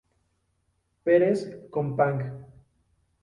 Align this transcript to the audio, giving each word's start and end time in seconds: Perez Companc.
Perez 1.03 1.45
Companc. 1.69 2.25